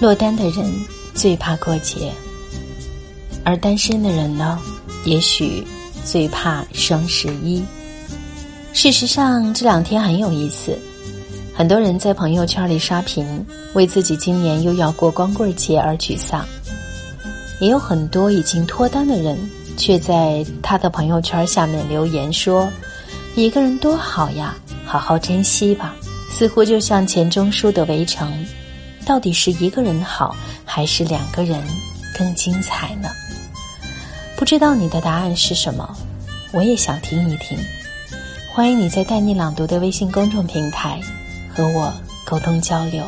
[0.00, 0.70] 落单的人
[1.14, 2.12] 最怕过节，
[3.44, 4.58] 而单身的人呢，
[5.04, 5.64] 也许
[6.04, 7.62] 最怕双十一。
[8.72, 10.76] 事实上，这两天很有意思，
[11.54, 16.44] 很多人在朋友圈里刷屏，为自己今年又要过光棍节而沮丧；
[17.60, 19.38] 也有很多已经脱单的人，
[19.76, 22.68] 却在他的朋友圈下面留言说
[23.36, 25.94] ：“一个人多好呀，好好珍惜吧。”
[26.28, 28.28] 似乎就像钱钟书的《围城》，
[29.04, 31.62] 到底是一个人好，还是两个人
[32.18, 33.08] 更精彩呢？
[34.36, 35.96] 不知道你的答案是什么，
[36.52, 37.58] 我也想听一听。
[38.52, 41.00] 欢迎你在带你朗读的微信公众平台
[41.54, 41.92] 和我
[42.24, 43.04] 沟通交流。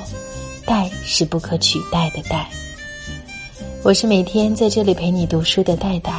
[0.66, 2.48] 带是不可取代的带。
[3.84, 6.12] 我是每天在这里陪你读书的戴戴，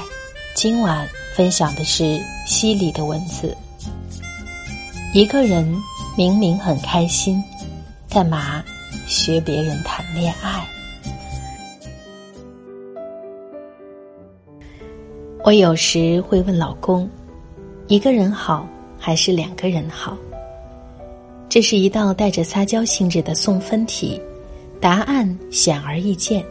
[0.55, 1.05] 今晚
[1.36, 3.55] 分享的是西里的文字。
[5.14, 5.78] 一个人。
[6.17, 7.44] 明明很开心，
[8.09, 8.64] 干嘛
[9.07, 10.67] 学别人谈恋爱？
[15.45, 17.09] 我有时会问老公：
[17.88, 18.67] 一个人好
[18.99, 20.17] 还是两个人好？
[21.47, 24.22] 这是一道带着撒娇性质的送分题，
[24.81, 26.44] 答案显而易见，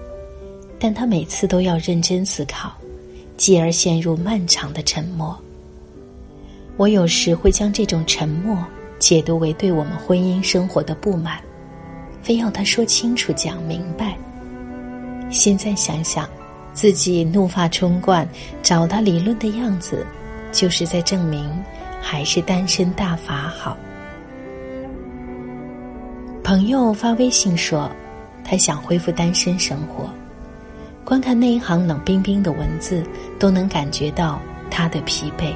[0.78, 2.72] 但他每次都要认真思考，
[3.36, 5.38] 继而陷入漫长的沉默。
[6.78, 8.56] 我有时会将这种沉默。
[8.98, 11.38] 解读为对我们婚姻生活的不满，
[12.27, 14.19] 非要他说清楚、讲明白。
[15.30, 16.28] 现在想想，
[16.72, 18.28] 自己怒发冲冠
[18.64, 20.05] 找他理论的样子，
[20.50, 21.48] 就是在证明
[22.02, 23.77] 还是单身大法好。
[26.42, 27.88] 朋友发微信说，
[28.42, 30.10] 他想恢复单身生活，
[31.04, 33.04] 观看那一行冷冰冰的文字，
[33.38, 35.54] 都能感觉到他的疲惫。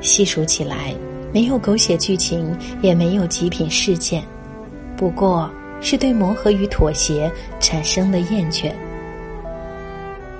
[0.00, 0.92] 细数起来。
[1.32, 4.20] 没有狗血剧情，也没有极品事件，
[5.00, 8.70] 不过是对磨合与妥协产生的厌倦。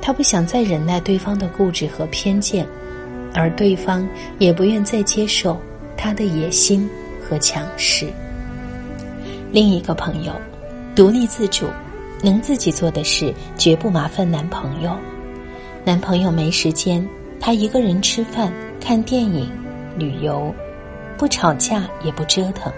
[0.03, 2.67] 他不想再忍耐对方的固执和偏见，
[3.35, 4.07] 而对方
[4.39, 5.59] 也不愿再接受
[5.97, 6.87] 他的野心
[7.27, 8.07] 和强势。
[9.51, 10.35] 另一个朋友，
[10.95, 11.65] 独立自主，
[12.23, 14.95] 能自己做的事，绝不麻烦男朋友。
[15.87, 17.09] 男朋友没时间，
[17.41, 19.51] 他一个人吃饭、看电影、
[19.97, 20.55] 旅游。
[21.17, 22.71] 不吵架也不折腾，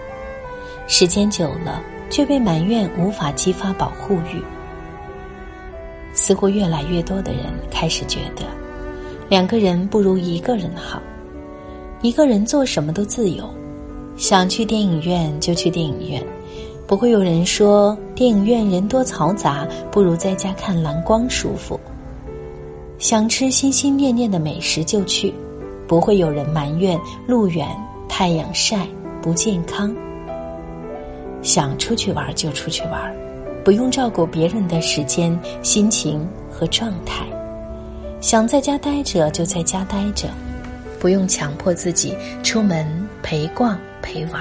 [0.87, 4.43] 时间久了却被埋怨无法激发保护欲。
[6.12, 8.43] 似乎越来越多的人开始觉得，
[9.28, 11.00] 两个人不如一个人好。
[12.03, 13.48] 一个人做什么都自由，
[14.16, 16.22] 想去电影院就去电影院，
[16.87, 21.78] 不会有人说电影院人多嘈杂，不如在家看蓝光舒服。
[22.99, 25.32] 想吃心心念念的美食就去，
[25.87, 27.66] 不会有人埋怨路远。
[28.09, 28.87] 太阳晒
[29.22, 29.97] 不健康，
[31.43, 33.15] 想出去玩就出去玩，
[33.65, 37.25] 不用照顾别人的时间、心情和状态；
[38.21, 40.29] 想在家待着就在家待着，
[41.01, 42.87] 不用强迫自己出门
[43.23, 44.41] 陪逛陪玩，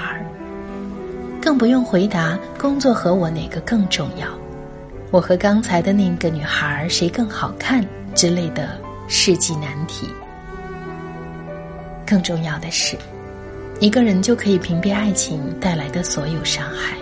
[1.40, 4.28] 更不用回答工作和我哪个更重要，
[5.10, 7.84] 我和刚才的那个女孩谁更好看
[8.14, 10.08] 之类的世纪难题。
[12.06, 12.96] 更重要的是。
[13.82, 16.96] 一个人就可以屏蔽爱情带来的所有伤害，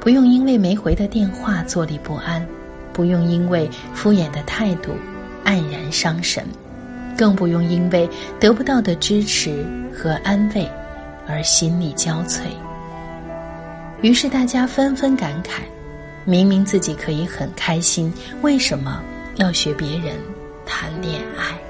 [0.00, 2.42] 不用因为没回的电话坐立不安，
[2.94, 4.92] 不用因为敷衍的态度
[5.44, 6.46] 黯然伤神，
[7.14, 8.08] 更不用因为
[8.40, 9.62] 得不到的支持
[9.94, 10.66] 和安慰
[11.26, 12.40] 而心力交瘁。
[14.00, 15.60] 于是大家纷纷感慨：
[16.24, 18.10] 明明自己可以很开心，
[18.40, 19.02] 为什么
[19.36, 20.16] 要学别人
[20.64, 21.67] 谈恋爱？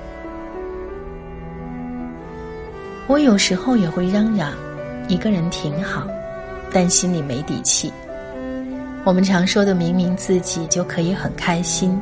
[3.09, 4.53] 我有时候也会嚷嚷，
[5.09, 6.07] 一个人挺好，
[6.71, 7.91] 但心里没底气。
[9.03, 11.99] 我们常说的明明自己就可以很开心，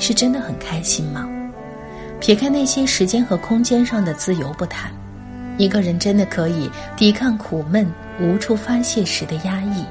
[0.00, 1.28] 是真的很开心吗？
[2.18, 4.90] 撇开那些时间和空间上的自由不谈，
[5.58, 7.86] 一个人真的可以抵抗苦闷
[8.20, 9.84] 无处发泄时的压抑，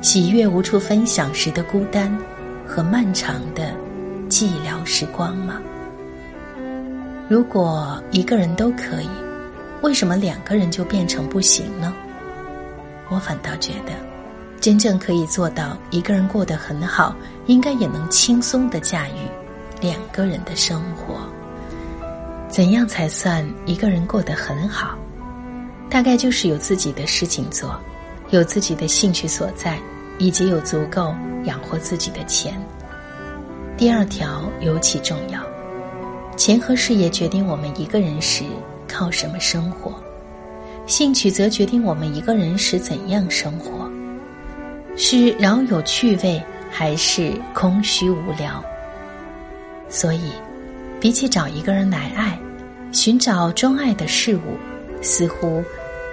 [0.00, 2.16] 喜悦无处分享时的孤单，
[2.64, 3.74] 和漫长的
[4.28, 5.60] 寂寥时光吗？
[7.28, 9.23] 如果一个人都可以。
[9.84, 11.92] 为什么两个人就变成不行呢？
[13.10, 13.92] 我反倒觉得，
[14.58, 17.14] 真正可以做到一个人过得很好，
[17.44, 19.28] 应该也能轻松的驾驭
[19.82, 21.16] 两个人的生活。
[22.48, 24.96] 怎样才算一个人过得很好？
[25.90, 27.78] 大概就是有自己的事情做，
[28.30, 29.78] 有自己的兴趣所在，
[30.16, 31.14] 以及有足够
[31.44, 32.54] 养活自己的钱。
[33.76, 35.42] 第二条尤其重要，
[36.38, 38.44] 钱和事业决定我们一个人时。
[38.94, 39.92] 靠什么生活？
[40.86, 43.90] 兴趣则决定我们一个人时怎样生活。
[44.96, 48.64] 是饶有趣味，还是空虚无聊。
[49.88, 50.30] 所以，
[51.00, 52.38] 比起找一个人来爱，
[52.92, 54.56] 寻找钟爱的事物，
[55.02, 55.60] 似乎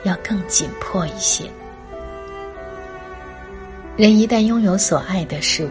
[0.04, 1.46] 要更紧迫一些。
[3.96, 5.70] 人一旦拥有所爱的事物，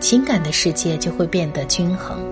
[0.00, 2.22] 情感的世界就会变得均衡。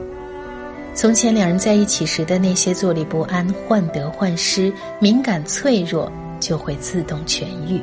[0.95, 7.81] 从前两人在一起时的那些坐立不安、患得患失、敏感脆弱，就会自动痊愈，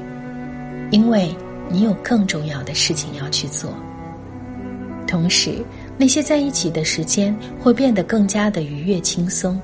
[0.92, 1.36] 因为
[1.68, 3.74] 你有更重要的事情要去做。
[5.08, 5.56] 同时，
[5.98, 9.60] 那些在一起的时间会变得更加的愉悦轻松。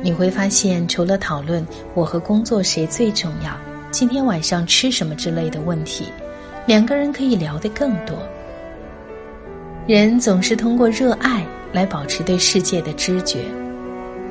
[0.00, 3.58] 你会发现，除了讨论我和工作谁最重要、
[3.90, 6.06] 今天晚上吃什么之类的问题，
[6.66, 8.16] 两个人可以聊得更多。
[9.86, 13.44] 人总是通过热爱来保持对世界的知觉，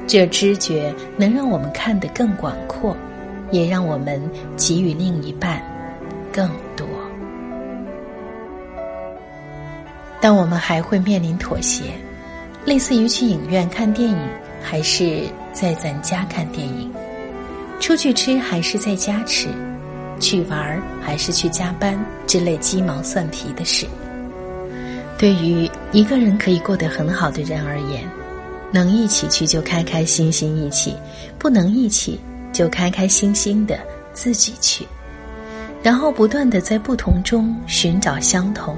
[0.08, 2.98] 这知觉能让我们看得更广阔，
[3.52, 4.20] 也让我们
[4.58, 5.62] 给予另一半
[6.32, 6.88] 更多。
[10.20, 11.84] 但我们还会面临妥协，
[12.66, 14.18] 类似于去影院看电影，
[14.60, 15.22] 还是
[15.52, 16.90] 在咱家看电影；
[17.80, 19.50] 出去吃还是在家吃；
[20.20, 21.96] 去玩还是去加班
[22.26, 23.86] 之类鸡毛蒜皮的事。
[25.18, 28.04] 对于一个人可以过得很好的人而言，
[28.72, 30.96] 能一起去就开开心心一起，
[31.38, 32.20] 不能一起
[32.52, 33.80] 就开开心心的
[34.14, 34.86] 自己去，
[35.82, 38.78] 然后不断的在不同中寻找相同。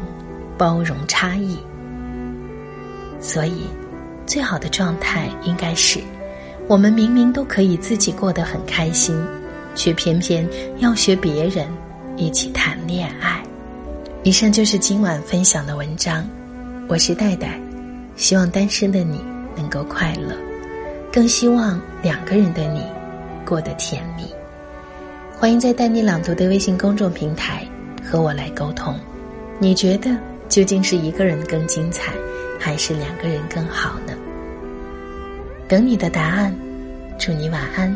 [0.57, 1.57] 包容差异，
[3.19, 3.65] 所以
[4.25, 5.99] 最好的状态应该是：
[6.65, 9.21] 我们明明都可以自己过得很开心，
[9.75, 10.47] 却偏偏
[10.77, 11.67] 要学别人
[12.15, 13.44] 一起谈恋爱。
[14.25, 16.27] 以上就是今晚分享的文章，
[16.87, 17.61] 我是戴戴，
[18.15, 19.23] 希望单身的你
[19.55, 20.35] 能够快乐，
[21.13, 22.83] 更希望两个人的你
[23.45, 24.23] 过得甜蜜。
[25.37, 27.67] 欢迎在带你朗读的微信公众平台
[28.03, 28.99] 和我来沟通，
[29.59, 30.09] 你觉得？
[30.49, 32.11] 究竟是一个人更精彩，
[32.59, 34.13] 还是两个人更好呢？
[35.67, 36.51] 等你的答案，
[37.19, 37.95] 祝你晚安，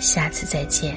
[0.00, 0.96] 下次再见。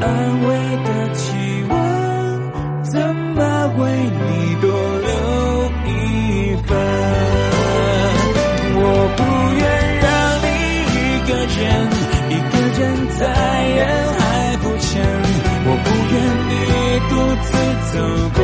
[0.00, 0.04] 安
[0.46, 0.48] 慰
[0.84, 1.20] 的体
[1.68, 1.72] 温，
[2.84, 3.38] 怎么
[3.78, 4.28] 为你
[4.60, 4.66] 多
[4.98, 5.08] 留
[5.86, 5.88] 一
[6.66, 6.68] 份？
[8.72, 8.78] 我
[9.16, 9.20] 不
[9.56, 9.62] 愿
[10.00, 10.08] 让
[10.42, 10.46] 你
[10.96, 11.58] 一个人，
[12.30, 12.80] 一个人
[13.18, 13.20] 在
[13.68, 13.78] 人
[14.18, 14.20] 海
[14.58, 14.88] 浮沉。
[15.62, 16.14] 我不愿
[16.48, 16.52] 你
[17.10, 17.12] 独
[17.44, 17.48] 自
[17.92, 17.94] 走
[18.34, 18.38] 过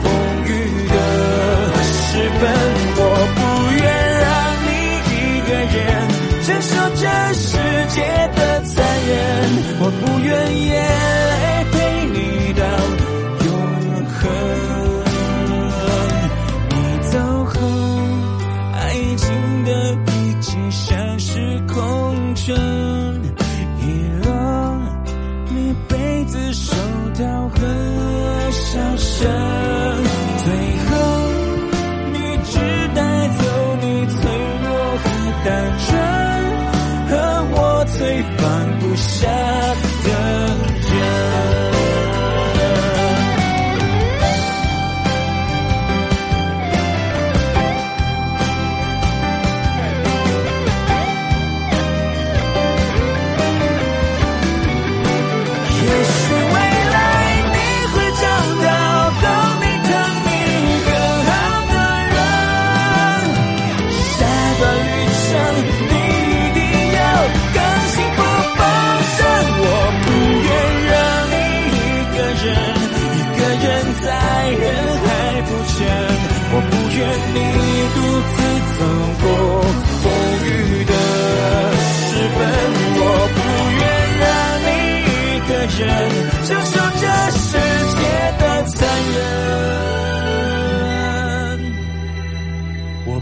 [0.00, 0.04] 风
[0.44, 0.48] 雨
[0.88, 0.94] 的
[1.82, 2.06] 时
[2.38, 2.42] 分，
[2.96, 3.00] 我
[3.36, 3.38] 不
[3.76, 3.84] 愿
[4.22, 4.26] 让
[4.64, 4.68] 你
[5.12, 5.14] 一
[5.46, 5.78] 个人
[6.44, 7.04] 承受这
[7.34, 7.44] 世
[7.88, 7.96] 界
[8.36, 8.40] 的，
[9.86, 11.15] 我不愿意。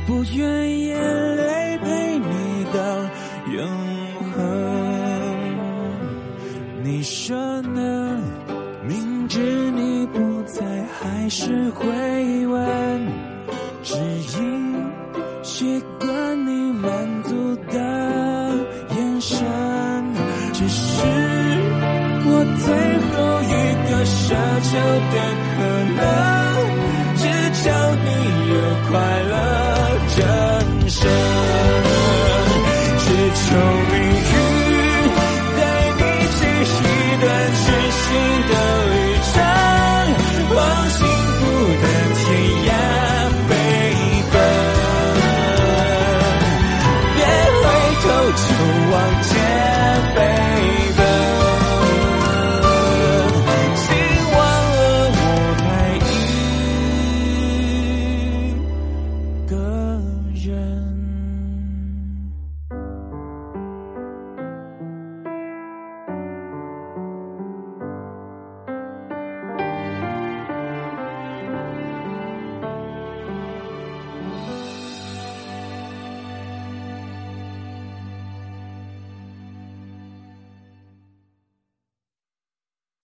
[0.07, 2.79] 不愿眼泪陪你到
[3.53, 3.69] 永
[4.33, 4.35] 恒
[6.83, 8.23] 你说呢
[8.87, 10.63] 明知你不在
[11.01, 13.09] 还是会问
[13.83, 13.95] 只
[14.39, 14.75] 因
[15.43, 17.79] 习惯你满足的
[18.97, 19.39] 眼神
[20.53, 21.03] 只是
[22.27, 22.67] 我最
[23.09, 23.55] 后一
[23.89, 24.23] 个奢
[24.69, 24.73] 求
[25.13, 25.17] 的
[25.55, 25.57] 可
[25.97, 25.99] 能
[27.17, 27.23] 只
[27.63, 27.65] 求
[28.05, 28.09] 你
[28.53, 28.55] 有
[28.91, 28.93] 快
[29.23, 29.64] 乐
[30.17, 30.23] 人
[30.89, 31.03] 生，
[32.99, 33.05] 只
[33.35, 33.43] 求
[33.91, 34.33] 命运
[35.57, 35.61] 带
[35.97, 36.39] 你去
[36.71, 36.87] 一
[37.21, 38.03] 段全新
[38.49, 38.53] 的
[38.91, 38.95] 旅
[39.33, 39.35] 程，
[40.55, 40.57] 放
[40.91, 41.34] 心。